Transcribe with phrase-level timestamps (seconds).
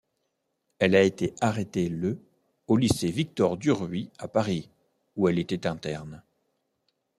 [0.79, 2.17] Elle a été arrêtée le
[2.65, 4.67] au lycée Victor-Duruy à Paris
[5.15, 6.23] où elle était interne.